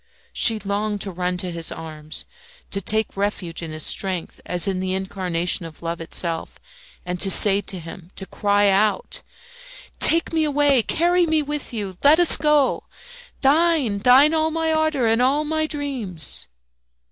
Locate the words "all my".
14.33-14.73, 15.21-15.67